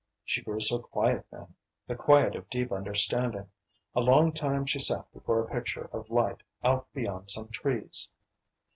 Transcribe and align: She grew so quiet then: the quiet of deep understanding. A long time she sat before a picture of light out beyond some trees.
She 0.25 0.41
grew 0.41 0.59
so 0.59 0.79
quiet 0.79 1.27
then: 1.29 1.53
the 1.85 1.93
quiet 1.95 2.35
of 2.35 2.49
deep 2.49 2.71
understanding. 2.71 3.51
A 3.93 3.99
long 4.01 4.31
time 4.31 4.65
she 4.65 4.79
sat 4.79 5.05
before 5.13 5.41
a 5.43 5.51
picture 5.51 5.91
of 5.93 6.09
light 6.09 6.41
out 6.63 6.87
beyond 6.91 7.29
some 7.29 7.49
trees. 7.49 8.09